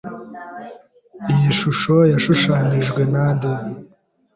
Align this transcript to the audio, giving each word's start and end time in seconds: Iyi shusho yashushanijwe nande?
Iyi 1.31 1.49
shusho 1.59 1.95
yashushanijwe 2.13 3.01
nande? 3.11 3.51